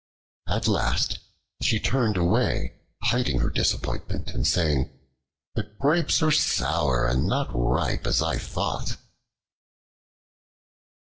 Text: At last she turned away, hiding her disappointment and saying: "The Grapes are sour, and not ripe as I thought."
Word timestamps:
At 0.47 0.67
last 0.67 1.19
she 1.61 1.79
turned 1.79 2.17
away, 2.17 2.73
hiding 3.03 3.41
her 3.41 3.51
disappointment 3.51 4.31
and 4.31 4.47
saying: 4.47 4.89
"The 5.53 5.71
Grapes 5.79 6.23
are 6.23 6.31
sour, 6.31 7.05
and 7.05 7.27
not 7.27 7.51
ripe 7.53 8.07
as 8.07 8.19
I 8.19 8.39
thought." 8.39 8.97